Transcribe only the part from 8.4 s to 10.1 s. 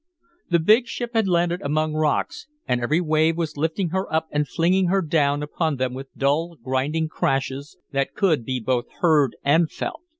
be both heard and felt.